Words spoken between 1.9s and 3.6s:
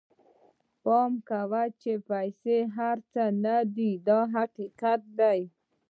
پیسې هر څه نه